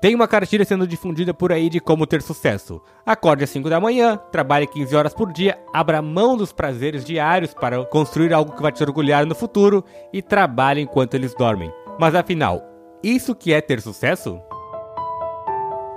[0.00, 2.80] Tem uma cartilha sendo difundida por aí de como ter sucesso.
[3.04, 7.52] Acorde às 5 da manhã, trabalhe 15 horas por dia, abra mão dos prazeres diários
[7.52, 11.72] para construir algo que vai te orgulhar no futuro e trabalhe enquanto eles dormem.
[11.98, 12.62] Mas afinal,
[13.02, 14.40] isso que é ter sucesso?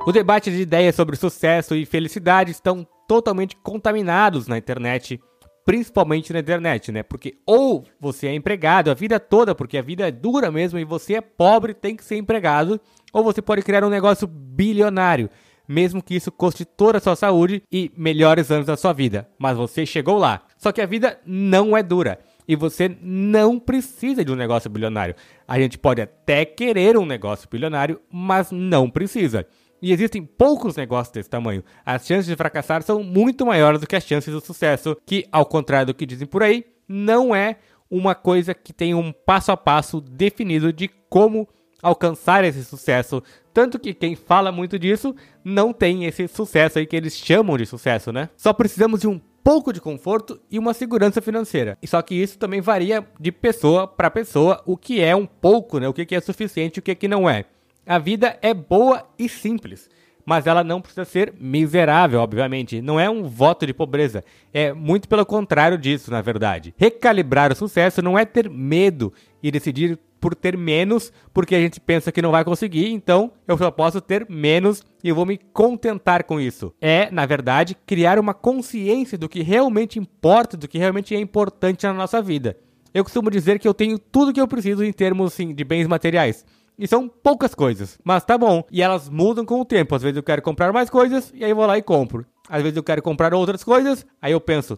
[0.07, 5.21] O debate de ideias sobre sucesso e felicidade estão totalmente contaminados na internet,
[5.63, 7.03] principalmente na internet, né?
[7.03, 10.83] Porque ou você é empregado a vida toda, porque a vida é dura mesmo e
[10.83, 12.81] você é pobre, tem que ser empregado,
[13.11, 15.29] ou você pode criar um negócio bilionário,
[15.67, 19.29] mesmo que isso custe toda a sua saúde e melhores anos da sua vida.
[19.37, 20.41] Mas você chegou lá.
[20.57, 22.19] Só que a vida não é dura.
[22.47, 25.15] E você não precisa de um negócio bilionário.
[25.47, 29.45] A gente pode até querer um negócio bilionário, mas não precisa.
[29.81, 31.63] E existem poucos negócios desse tamanho.
[31.85, 35.45] As chances de fracassar são muito maiores do que as chances do sucesso, que, ao
[35.45, 37.57] contrário do que dizem por aí, não é
[37.89, 41.47] uma coisa que tem um passo a passo definido de como
[41.81, 43.23] alcançar esse sucesso.
[43.53, 47.65] Tanto que quem fala muito disso não tem esse sucesso aí que eles chamam de
[47.65, 48.29] sucesso, né?
[48.37, 51.77] Só precisamos de um pouco de conforto e uma segurança financeira.
[51.81, 55.79] E só que isso também varia de pessoa para pessoa, o que é um pouco,
[55.79, 55.87] né?
[55.87, 57.45] O que é suficiente o que não é.
[57.85, 59.89] A vida é boa e simples,
[60.23, 62.81] mas ela não precisa ser miserável, obviamente.
[62.81, 64.23] Não é um voto de pobreza.
[64.53, 66.73] É muito pelo contrário disso, na verdade.
[66.77, 71.79] Recalibrar o sucesso não é ter medo e decidir por ter menos, porque a gente
[71.79, 75.37] pensa que não vai conseguir, então eu só posso ter menos e eu vou me
[75.37, 76.71] contentar com isso.
[76.79, 81.87] É, na verdade, criar uma consciência do que realmente importa, do que realmente é importante
[81.87, 82.55] na nossa vida.
[82.93, 85.87] Eu costumo dizer que eu tenho tudo que eu preciso em termos assim, de bens
[85.87, 86.45] materiais.
[86.77, 88.63] E são poucas coisas, mas tá bom.
[88.71, 89.95] E elas mudam com o tempo.
[89.95, 92.25] Às vezes eu quero comprar mais coisas e aí vou lá e compro.
[92.49, 94.77] Às vezes eu quero comprar outras coisas, aí eu penso,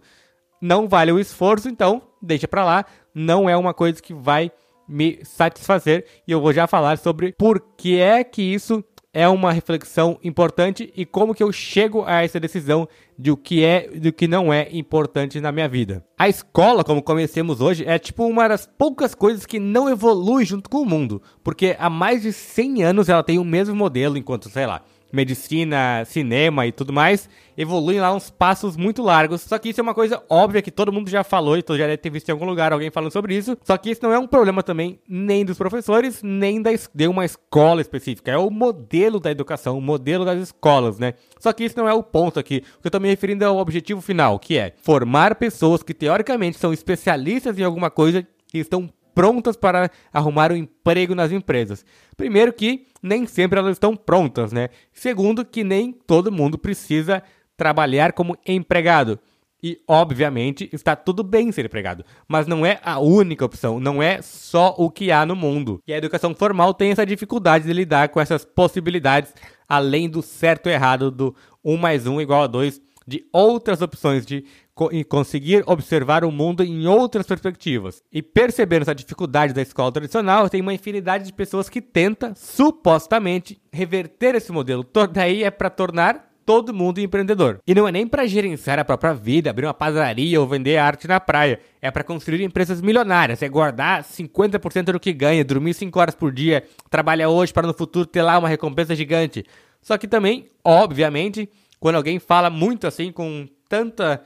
[0.61, 2.85] não vale o esforço, então deixa pra lá.
[3.13, 4.51] Não é uma coisa que vai
[4.87, 6.05] me satisfazer.
[6.27, 10.91] E eu vou já falar sobre por que é que isso é uma reflexão importante
[10.95, 14.27] e como que eu chego a essa decisão de o que é e do que
[14.27, 16.03] não é importante na minha vida.
[16.17, 20.67] A escola, como conhecemos hoje, é tipo uma das poucas coisas que não evolui junto
[20.67, 24.49] com o mundo, porque há mais de 100 anos ela tem o mesmo modelo, enquanto,
[24.49, 24.81] sei lá,
[25.13, 29.41] medicina, cinema e tudo mais, evoluem lá uns passos muito largos.
[29.41, 31.85] Só que isso é uma coisa óbvia que todo mundo já falou e tu já
[31.85, 33.55] deve ter visto em algum lugar alguém falando sobre isso.
[33.63, 37.23] Só que isso não é um problema também nem dos professores, nem da, de uma
[37.23, 38.31] escola específica.
[38.31, 41.13] É o modelo da educação, o modelo das escolas, né?
[41.39, 42.63] Só que isso não é o ponto aqui.
[42.79, 45.93] O que eu tô me referindo é ao objetivo final, que é formar pessoas que
[45.93, 51.85] teoricamente são especialistas em alguma coisa e estão prontas para arrumar um emprego nas empresas.
[52.15, 54.69] Primeiro que nem sempre elas estão prontas, né?
[54.91, 57.21] Segundo que nem todo mundo precisa
[57.57, 59.19] trabalhar como empregado.
[59.65, 64.21] E, obviamente, está tudo bem ser empregado, mas não é a única opção, não é
[64.21, 65.81] só o que há no mundo.
[65.87, 69.33] E a educação formal tem essa dificuldade de lidar com essas possibilidades,
[69.69, 74.25] além do certo e errado do 1 mais 1 igual a 2, de outras opções
[74.25, 74.45] de
[74.91, 78.01] e conseguir observar o mundo em outras perspectivas.
[78.11, 83.61] E percebendo essa dificuldade da escola tradicional, tem uma infinidade de pessoas que tenta, supostamente,
[83.71, 84.85] reverter esse modelo.
[85.11, 87.59] Daí é para tornar todo mundo empreendedor.
[87.65, 91.07] E não é nem para gerenciar a própria vida, abrir uma padaria ou vender arte
[91.07, 91.59] na praia.
[91.81, 96.31] É para construir empresas milionárias, é guardar 50% do que ganha, dormir 5 horas por
[96.31, 99.45] dia, trabalhar hoje para no futuro ter lá uma recompensa gigante.
[99.81, 104.21] Só que também, obviamente, quando alguém fala muito assim com tanta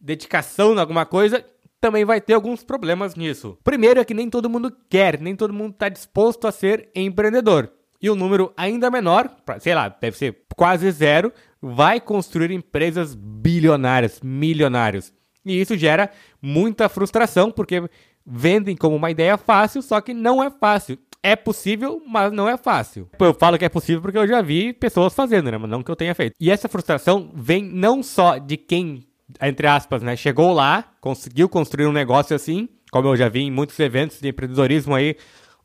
[0.00, 1.44] dedicação em alguma coisa,
[1.80, 3.58] também vai ter alguns problemas nisso.
[3.62, 7.70] Primeiro é que nem todo mundo quer, nem todo mundo está disposto a ser empreendedor.
[8.00, 9.30] E o um número ainda menor,
[9.60, 15.12] sei lá, deve ser quase zero, vai construir empresas bilionárias, milionários.
[15.44, 16.10] E isso gera
[16.42, 17.88] muita frustração, porque
[18.24, 20.98] vendem como uma ideia fácil, só que não é fácil.
[21.22, 23.08] É possível, mas não é fácil.
[23.18, 25.58] Eu falo que é possível porque eu já vi pessoas fazendo, né?
[25.58, 26.34] Mas não que eu tenha feito.
[26.40, 29.06] E essa frustração vem não só de quem
[29.40, 33.50] entre aspas, né, chegou lá, conseguiu construir um negócio assim, como eu já vi em
[33.50, 35.16] muitos eventos de empreendedorismo aí,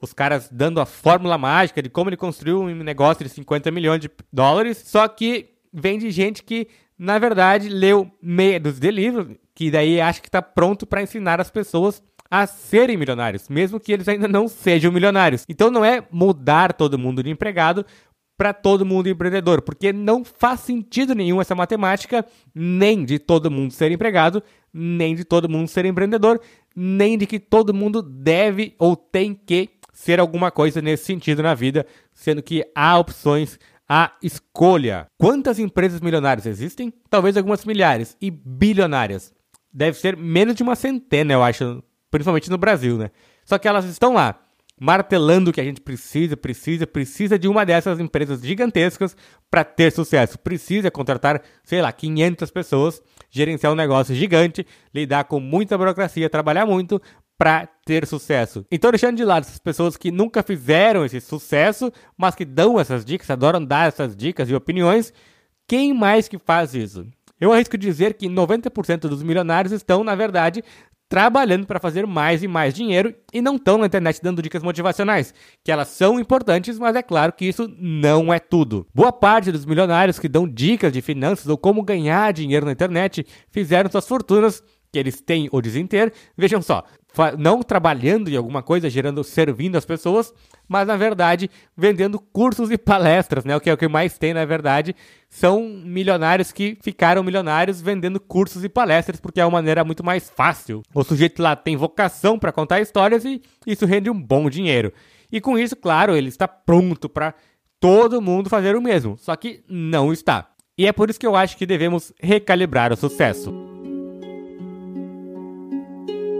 [0.01, 4.01] os caras dando a fórmula mágica de como ele construiu um negócio de 50 milhões
[4.01, 6.67] de dólares, só que vem de gente que,
[6.97, 11.39] na verdade, leu meia dos de livros, que daí acha que está pronto para ensinar
[11.39, 15.43] as pessoas a serem milionários, mesmo que eles ainda não sejam milionários.
[15.49, 17.85] Então não é mudar todo mundo de empregado,
[18.41, 23.71] para todo mundo empreendedor, porque não faz sentido nenhum essa matemática, nem de todo mundo
[23.71, 24.41] ser empregado,
[24.73, 26.41] nem de todo mundo ser empreendedor,
[26.75, 31.53] nem de que todo mundo deve ou tem que ser alguma coisa nesse sentido na
[31.53, 31.85] vida,
[32.15, 35.05] sendo que há opções, há escolha.
[35.19, 36.91] Quantas empresas milionárias existem?
[37.11, 38.17] Talvez algumas milhares.
[38.19, 39.31] E bilionárias?
[39.71, 43.11] Deve ser menos de uma centena, eu acho, principalmente no Brasil, né?
[43.45, 44.39] Só que elas estão lá
[44.83, 49.15] martelando que a gente precisa, precisa, precisa de uma dessas empresas gigantescas
[49.47, 50.39] para ter sucesso.
[50.39, 52.99] Precisa contratar, sei lá, 500 pessoas,
[53.29, 56.99] gerenciar um negócio gigante, lidar com muita burocracia, trabalhar muito
[57.37, 58.65] para ter sucesso.
[58.71, 63.05] Então, deixando de lado essas pessoas que nunca fizeram esse sucesso, mas que dão essas
[63.05, 65.13] dicas, adoram dar essas dicas e opiniões,
[65.67, 67.05] quem mais que faz isso?
[67.39, 70.63] Eu arrisco dizer que 90% dos milionários estão, na verdade,
[71.11, 75.33] trabalhando para fazer mais e mais dinheiro e não estão na internet dando dicas motivacionais,
[75.61, 78.87] que elas são importantes, mas é claro que isso não é tudo.
[78.95, 83.27] Boa parte dos milionários que dão dicas de finanças ou como ganhar dinheiro na internet
[83.49, 86.83] fizeram suas fortunas que eles têm ou dizem ter, vejam só,
[87.37, 90.33] não trabalhando em alguma coisa, gerando, servindo as pessoas,
[90.67, 93.55] mas na verdade vendendo cursos e palestras, né?
[93.55, 94.95] O que é o que mais tem, na verdade,
[95.29, 100.29] são milionários que ficaram milionários vendendo cursos e palestras, porque é uma maneira muito mais
[100.29, 100.81] fácil.
[100.93, 104.93] O sujeito lá tem vocação para contar histórias e isso rende um bom dinheiro.
[105.31, 107.33] E com isso, claro, ele está pronto para
[107.79, 110.49] todo mundo fazer o mesmo, só que não está.
[110.77, 113.70] E é por isso que eu acho que devemos recalibrar o sucesso.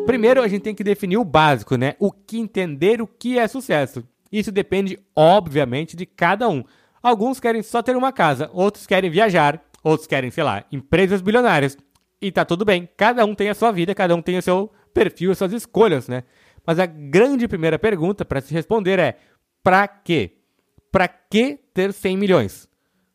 [0.05, 1.95] Primeiro, a gente tem que definir o básico, né?
[1.99, 4.03] O que entender o que é sucesso.
[4.31, 6.63] Isso depende, obviamente, de cada um.
[7.01, 11.77] Alguns querem só ter uma casa, outros querem viajar, outros querem, sei lá, empresas bilionárias.
[12.21, 14.71] E tá tudo bem, cada um tem a sua vida, cada um tem o seu
[14.93, 16.23] perfil, as suas escolhas, né?
[16.65, 19.17] Mas a grande primeira pergunta para se responder é:
[19.63, 20.37] para quê?
[20.91, 22.67] Para que ter 100 milhões?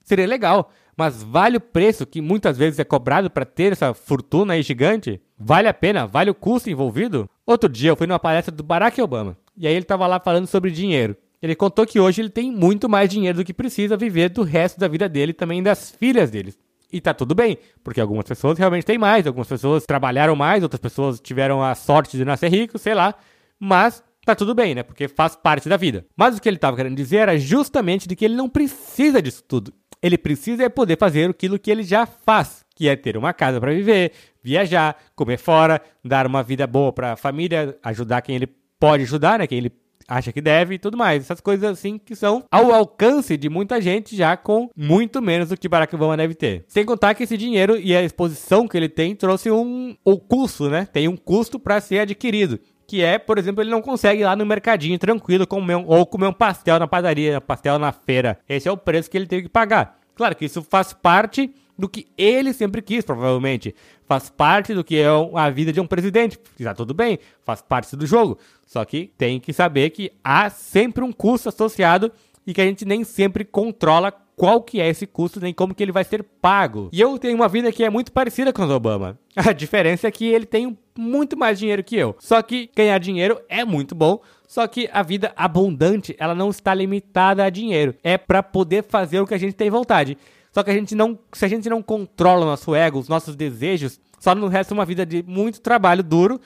[0.03, 4.55] Seria legal, mas vale o preço que muitas vezes é cobrado para ter essa fortuna
[4.55, 5.21] aí gigante?
[5.39, 6.07] Vale a pena?
[6.07, 7.29] Vale o custo envolvido?
[7.45, 10.47] Outro dia eu fui numa palestra do Barack Obama e aí ele estava lá falando
[10.47, 11.17] sobre dinheiro.
[11.41, 14.81] Ele contou que hoje ele tem muito mais dinheiro do que precisa viver do resto
[14.81, 16.55] da vida dele e também das filhas dele.
[16.93, 20.81] E tá tudo bem, porque algumas pessoas realmente têm mais, algumas pessoas trabalharam mais, outras
[20.81, 23.15] pessoas tiveram a sorte de nascer rico, sei lá.
[23.59, 24.83] Mas tá tudo bem, né?
[24.83, 26.07] Porque faz parte da vida.
[26.17, 29.43] Mas o que ele estava querendo dizer era justamente de que ele não precisa disso
[29.47, 29.73] tudo.
[30.07, 33.61] Ele precisa é poder fazer aquilo que ele já faz, que é ter uma casa
[33.61, 38.49] para viver, viajar, comer fora, dar uma vida boa para a família, ajudar quem ele
[38.79, 39.49] pode ajudar, né?
[39.49, 39.73] Quem ele
[40.07, 41.25] acha que deve e tudo mais.
[41.25, 45.57] Essas coisas assim que são ao alcance de muita gente já com muito menos do
[45.57, 46.65] que Barack Obama deve ter.
[46.69, 50.71] Sem contar que esse dinheiro e a exposição que ele tem trouxe um o custo,
[50.71, 50.87] né?
[50.87, 52.61] Tem um custo para ser adquirido.
[52.87, 56.07] Que é, por exemplo, ele não consegue ir lá no mercadinho tranquilo comer um, ou
[56.07, 58.39] comer um pastel na padaria, pastel na feira.
[58.49, 59.99] Esse é o preço que ele teve que pagar.
[60.15, 63.75] Claro que isso faz parte do que ele sempre quis, provavelmente.
[64.07, 66.39] Faz parte do que é a vida de um presidente.
[66.59, 68.39] Está tudo bem, faz parte do jogo.
[68.67, 72.11] Só que tem que saber que há sempre um custo associado
[72.47, 75.83] e que a gente nem sempre controla qual que é esse custo, nem como que
[75.83, 76.91] ele vai ser pago.
[76.93, 79.19] E eu tenho uma vida que é muito parecida com a do Obama.
[79.35, 82.15] A diferença é que ele tem muito mais dinheiro que eu.
[82.19, 86.75] Só que ganhar dinheiro é muito bom, só que a vida abundante, ela não está
[86.75, 87.95] limitada a dinheiro.
[88.05, 90.17] É para poder fazer o que a gente tem vontade.
[90.53, 93.37] Só que a gente não, se a gente não controla o nosso ego, os nossos
[93.37, 96.41] desejos, só nos resta uma vida de muito trabalho duro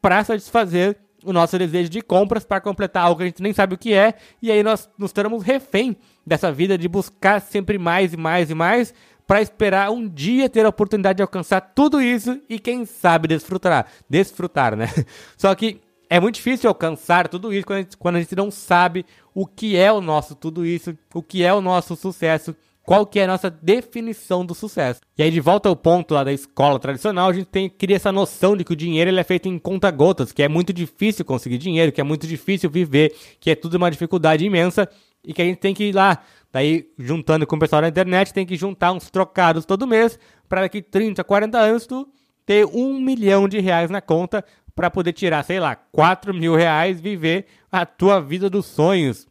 [0.00, 0.96] para satisfazer
[1.26, 3.92] o nosso desejo de compras para completar algo que a gente nem sabe o que
[3.92, 8.50] é, e aí nós nos tornamos refém dessa vida de buscar sempre mais e mais
[8.50, 8.94] e mais
[9.26, 13.86] para esperar um dia ter a oportunidade de alcançar tudo isso e quem sabe desfrutar,
[14.08, 14.86] desfrutar, né?
[15.36, 18.50] Só que é muito difícil alcançar tudo isso quando a, gente, quando a gente não
[18.50, 22.54] sabe o que é o nosso tudo isso, o que é o nosso sucesso
[22.86, 25.00] qual que é a nossa definição do sucesso.
[25.18, 28.12] E aí, de volta ao ponto lá da escola tradicional, a gente tem, cria essa
[28.12, 31.58] noção de que o dinheiro ele é feito em conta-gotas, que é muito difícil conseguir
[31.58, 34.88] dinheiro, que é muito difícil viver, que é tudo uma dificuldade imensa
[35.24, 36.22] e que a gente tem que ir lá,
[36.52, 40.16] daí juntando com o pessoal da internet, tem que juntar uns trocados todo mês
[40.48, 42.08] para daqui 30, 40 anos tu
[42.46, 44.44] ter um milhão de reais na conta
[44.76, 49.26] para poder tirar, sei lá, 4 mil reais, viver a tua vida dos sonhos.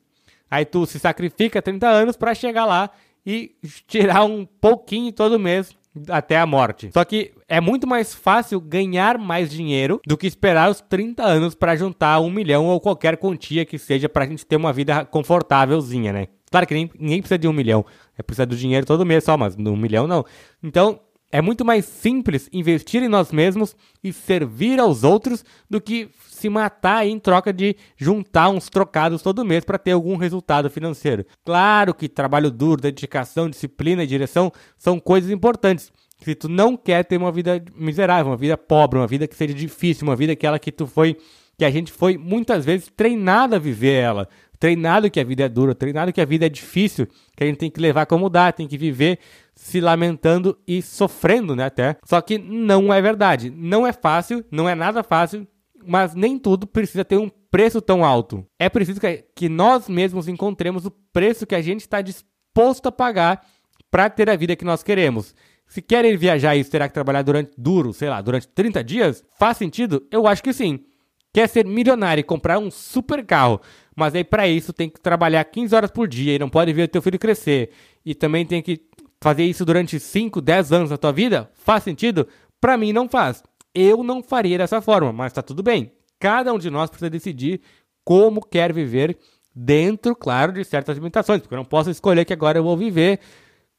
[0.51, 2.89] Aí tu se sacrifica 30 anos para chegar lá
[3.25, 3.55] e
[3.87, 5.75] tirar um pouquinho todo mês
[6.09, 6.89] até a morte.
[6.93, 11.55] Só que é muito mais fácil ganhar mais dinheiro do que esperar os 30 anos
[11.55, 15.05] para juntar um milhão ou qualquer quantia que seja para a gente ter uma vida
[15.05, 16.27] confortávelzinha, né?
[16.51, 17.85] Claro que nem, ninguém precisa de um milhão,
[18.17, 20.25] é precisa do dinheiro todo mês só, mas um milhão não.
[20.63, 20.99] Então
[21.35, 26.47] é muito mais simples investir em nós mesmos e servir aos outros do que se
[26.47, 31.25] matar em troca de juntar uns trocados todo mês para ter algum resultado financeiro.
[31.43, 35.91] Claro que trabalho duro, dedicação, disciplina e direção são coisas importantes.
[36.21, 39.53] Se tu não quer ter uma vida miserável, uma vida pobre, uma vida que seja
[39.53, 41.17] difícil, uma vida aquela que tu foi
[41.57, 45.49] que a gente foi muitas vezes treinado a viver ela, treinado que a vida é
[45.49, 48.51] dura, treinado que a vida é difícil, que a gente tem que levar como dá,
[48.51, 49.19] tem que viver
[49.53, 51.97] se lamentando e sofrendo, né, até.
[52.03, 53.49] Só que não é verdade.
[53.49, 55.47] Não é fácil, não é nada fácil,
[55.85, 58.45] mas nem tudo precisa ter um preço tão alto?
[58.59, 58.99] É preciso
[59.33, 63.45] que nós mesmos encontremos o preço que a gente está disposto a pagar
[63.89, 65.33] para ter a vida que nós queremos.
[65.67, 69.57] Se querem viajar e terá que trabalhar durante duro, sei lá, durante 30 dias, faz
[69.57, 70.05] sentido?
[70.11, 70.85] Eu acho que sim.
[71.33, 73.59] Quer ser milionário e comprar um super carro,
[73.95, 76.83] mas aí para isso tem que trabalhar 15 horas por dia e não pode ver
[76.83, 77.69] o teu filho crescer.
[78.05, 78.81] E também tem que
[79.21, 81.49] fazer isso durante 5, 10 anos da tua vida?
[81.53, 82.27] Faz sentido?
[82.59, 83.41] Para mim não faz.
[83.73, 85.91] Eu não faria dessa forma, mas tá tudo bem.
[86.19, 87.61] Cada um de nós precisa decidir
[88.03, 89.17] como quer viver
[89.55, 93.19] dentro, claro, de certas limitações, porque eu não posso escolher que agora eu vou viver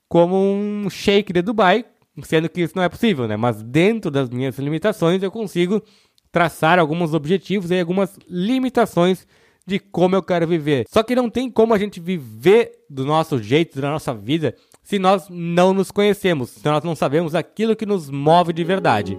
[0.08, 1.84] como um shake de Dubai,
[2.22, 3.36] sendo que isso não é possível, né?
[3.36, 5.82] Mas dentro das minhas limitações eu consigo
[6.32, 9.26] traçar alguns objetivos e algumas limitações
[9.66, 10.86] de como eu quero viver.
[10.88, 14.98] Só que não tem como a gente viver do nosso jeito, da nossa vida, se
[14.98, 19.18] nós não nos conhecemos, se nós não sabemos aquilo que nos move de verdade.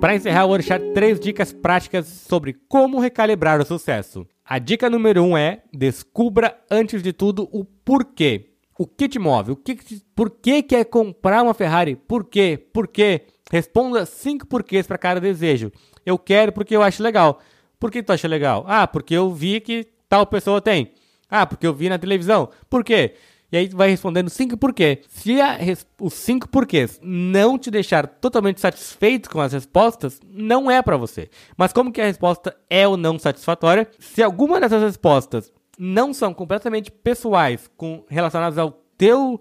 [0.00, 4.26] Para encerrar, vou deixar três dicas práticas sobre como recalibrar o sucesso.
[4.44, 8.46] A dica número um é descubra antes de tudo o porquê.
[8.78, 9.52] O que te move?
[9.52, 9.76] O que,
[10.14, 11.96] por que quer comprar uma Ferrari?
[11.96, 12.56] Por quê?
[12.72, 13.26] Por quê?
[13.50, 15.70] Responda cinco porquês para cada desejo.
[16.06, 17.40] Eu quero porque eu acho legal.
[17.80, 18.64] Por que tu acha legal?
[18.68, 20.92] Ah, porque eu vi que tal pessoa tem.
[21.30, 22.50] Ah, porque eu vi na televisão.
[22.68, 23.14] Por quê?
[23.52, 24.98] E aí vai respondendo cinco porquês.
[25.08, 25.58] Se a,
[26.00, 31.28] os cinco porquês não te deixar totalmente satisfeito com as respostas, não é para você.
[31.56, 33.88] Mas como que a resposta é ou não satisfatória?
[33.98, 39.40] Se alguma dessas respostas não são completamente pessoais, com, relacionadas ao teu,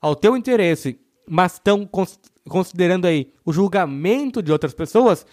[0.00, 5.26] ao teu interesse, mas estão cons considerando aí o julgamento de outras pessoas,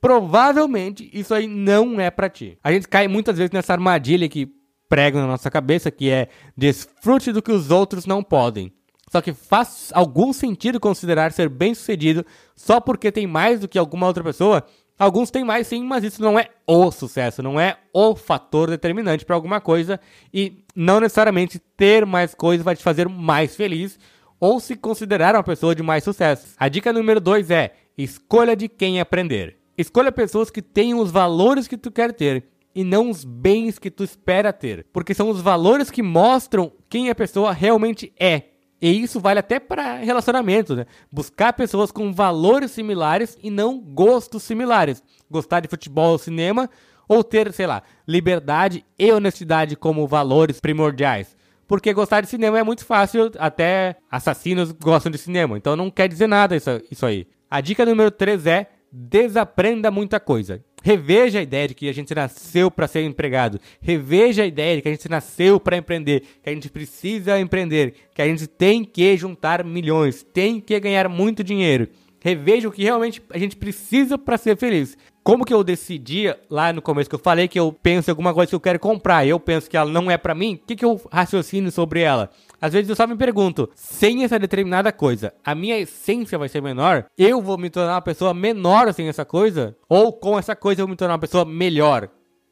[0.00, 2.58] provavelmente isso aí não é para ti.
[2.62, 4.52] A gente cai muitas vezes nessa armadilha que
[4.88, 8.72] pregam na nossa cabeça, que é desfrute do que os outros não podem.
[9.10, 12.24] Só que faz algum sentido considerar ser bem-sucedido
[12.54, 14.66] só porque tem mais do que alguma outra pessoa
[14.98, 19.26] Alguns têm mais sim, mas isso não é o sucesso, não é o fator determinante
[19.26, 20.00] para alguma coisa
[20.32, 23.98] e não necessariamente ter mais coisas vai te fazer mais feliz
[24.40, 26.54] ou se considerar uma pessoa de mais sucesso.
[26.58, 29.58] A dica número 2 é: escolha de quem aprender.
[29.76, 33.90] Escolha pessoas que tenham os valores que tu quer ter e não os bens que
[33.90, 39.02] tu espera ter, porque são os valores que mostram quem a pessoa realmente é e
[39.02, 40.86] isso vale até para relacionamento, né?
[41.10, 45.02] Buscar pessoas com valores similares e não gostos similares.
[45.30, 46.68] Gostar de futebol ou cinema,
[47.08, 51.34] ou ter, sei lá, liberdade e honestidade como valores primordiais.
[51.66, 56.08] Porque gostar de cinema é muito fácil, até assassinos gostam de cinema, então não quer
[56.08, 57.26] dizer nada isso, isso aí.
[57.50, 60.62] A dica número 3 é desaprenda muita coisa.
[60.82, 63.60] Reveja a ideia de que a gente nasceu para ser empregado.
[63.80, 67.94] Reveja a ideia de que a gente nasceu para empreender, que a gente precisa empreender,
[68.14, 71.88] que a gente tem que juntar milhões, tem que ganhar muito dinheiro.
[72.20, 74.96] Reveja o que realmente a gente precisa para ser feliz.
[75.22, 78.32] Como que eu decidi lá no começo que eu falei que eu penso em alguma
[78.32, 80.66] coisa que eu quero comprar, e eu penso que ela não é para mim, o
[80.66, 82.30] que, que eu raciocino sobre ela?
[82.60, 86.62] Às vezes eu só me pergunto, sem essa determinada coisa, a minha essência vai ser
[86.62, 87.06] menor?
[87.16, 89.76] Eu vou me tornar uma pessoa menor sem essa coisa?
[89.88, 92.08] Ou com essa coisa eu vou me tornar uma pessoa melhor?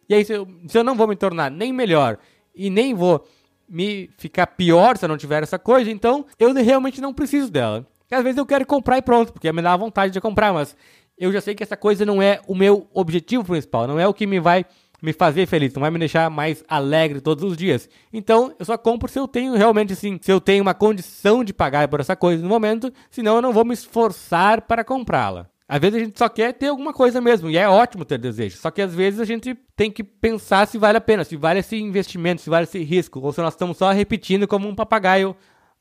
[0.08, 2.18] E aí, se eu, se eu não vou me tornar nem melhor
[2.54, 3.26] e nem vou
[3.68, 7.86] me ficar pior se eu não tiver essa coisa, então eu realmente não preciso dela.
[8.10, 10.76] às vezes eu quero comprar e pronto, porque me dá vontade de comprar, mas
[11.18, 14.14] eu já sei que essa coisa não é o meu objetivo principal, não é o
[14.14, 14.66] que me vai
[15.04, 17.88] me fazer feliz, não vai me deixar mais alegre todos os dias.
[18.12, 21.52] Então, eu só compro se eu tenho realmente assim, se eu tenho uma condição de
[21.52, 25.46] pagar por essa coisa no momento, senão eu não vou me esforçar para comprá-la.
[25.66, 28.56] Às vezes a gente só quer ter alguma coisa mesmo, e é ótimo ter desejo.
[28.58, 31.60] Só que às vezes a gente tem que pensar se vale a pena, se vale
[31.60, 35.34] esse investimento, se vale esse risco, ou se nós estamos só repetindo como um papagaio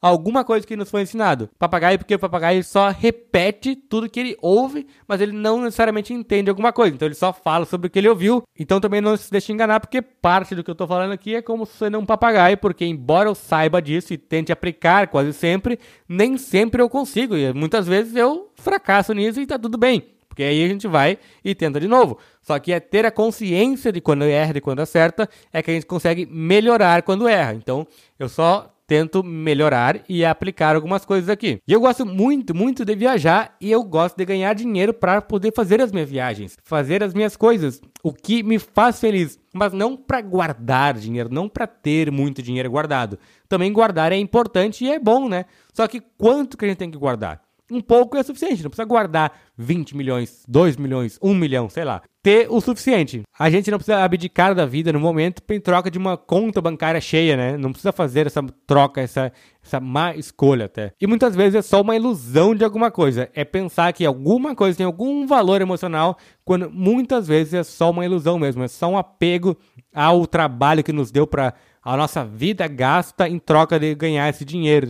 [0.03, 1.49] alguma coisa que nos foi ensinado.
[1.57, 6.49] Papagaio, porque o papagaio só repete tudo que ele ouve, mas ele não necessariamente entende
[6.49, 6.93] alguma coisa.
[6.93, 8.43] Então ele só fala sobre o que ele ouviu.
[8.59, 11.41] Então também não se deixe enganar, porque parte do que eu tô falando aqui é
[11.41, 16.37] como sendo um papagaio, porque embora eu saiba disso e tente aplicar quase sempre, nem
[16.37, 17.37] sempre eu consigo.
[17.37, 20.03] E muitas vezes eu fracasso nisso e tá tudo bem.
[20.27, 22.17] Porque aí a gente vai e tenta de novo.
[22.41, 25.73] Só que é ter a consciência de quando erra e quando acerta, é que a
[25.75, 27.53] gente consegue melhorar quando erra.
[27.53, 31.59] Então, eu só tento melhorar e aplicar algumas coisas aqui.
[31.67, 35.51] E eu gosto muito, muito de viajar e eu gosto de ganhar dinheiro para poder
[35.51, 39.97] fazer as minhas viagens, fazer as minhas coisas, o que me faz feliz, mas não
[39.97, 43.17] para guardar dinheiro, não para ter muito dinheiro guardado.
[43.49, 45.45] Também guardar é importante e é bom, né?
[45.73, 47.41] Só que quanto que a gente tem que guardar?
[47.71, 52.03] Um pouco é suficiente, não precisa guardar 20 milhões, 2 milhões, 1 milhão, sei lá.
[52.23, 53.21] Ter o suficiente.
[53.37, 57.01] A gente não precisa abdicar da vida no momento em troca de uma conta bancária
[57.01, 57.57] cheia, né?
[57.57, 59.29] Não precisa fazer essa troca, essa,
[59.61, 60.93] essa má escolha até.
[61.01, 63.29] E muitas vezes é só uma ilusão de alguma coisa.
[63.35, 68.05] É pensar que alguma coisa tem algum valor emocional, quando muitas vezes é só uma
[68.05, 68.63] ilusão mesmo.
[68.63, 69.57] É só um apego
[69.93, 71.53] ao trabalho que nos deu para
[71.83, 74.87] a nossa vida gasta em troca de ganhar esse dinheiro,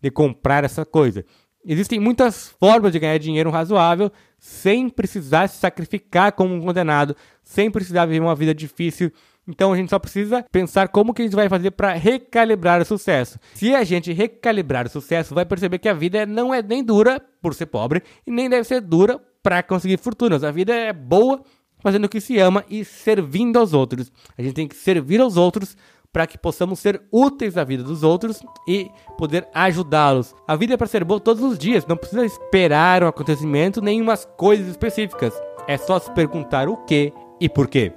[0.00, 1.24] de comprar essa coisa.
[1.64, 7.70] Existem muitas formas de ganhar dinheiro razoável sem precisar se sacrificar como um condenado, sem
[7.70, 9.12] precisar viver uma vida difícil.
[9.46, 12.84] Então a gente só precisa pensar como que a gente vai fazer para recalibrar o
[12.84, 13.38] sucesso.
[13.54, 17.20] Se a gente recalibrar o sucesso, vai perceber que a vida não é nem dura
[17.40, 20.42] por ser pobre e nem deve ser dura para conseguir fortunas.
[20.44, 21.42] A vida é boa
[21.80, 24.12] fazendo o que se ama e servindo aos outros.
[24.38, 25.76] A gente tem que servir aos outros
[26.12, 30.34] para que possamos ser úteis à vida dos outros e poder ajudá-los.
[30.46, 34.00] A vida é para ser boa todos os dias, não precisa esperar um acontecimento nem
[34.00, 35.32] umas coisas específicas.
[35.66, 37.92] É só se perguntar o que e por quê.